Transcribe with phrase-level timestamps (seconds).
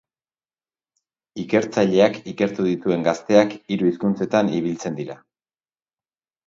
[1.43, 5.23] Ikertzaileak ikertu dituen gazteak hiru hizkuntzetan ibiltzen dira.